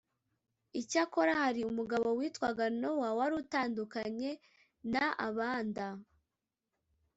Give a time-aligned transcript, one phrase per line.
[0.81, 4.31] Icyakora hari umugabo witwaga Nowa wari utandukanye
[4.93, 5.85] na abanda